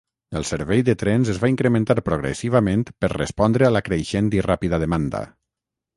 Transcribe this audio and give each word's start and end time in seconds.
El 0.37 0.45
servei 0.51 0.79
de 0.87 0.93
trens 1.01 1.29
es 1.33 1.41
va 1.43 1.51
incrementar 1.51 1.97
progressivament 2.07 2.87
per 3.05 3.13
respondre 3.15 3.69
a 3.69 3.73
la 3.77 3.85
creixent 3.91 4.35
i 4.39 4.45
ràpida 4.51 4.81
demanda. 4.87 5.27